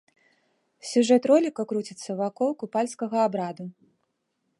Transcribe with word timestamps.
Сюжэт 0.91 1.27
роліка 1.31 1.65
круціцца 1.71 2.11
вакол 2.21 2.49
купальскага 2.65 3.17
абраду. 3.27 3.65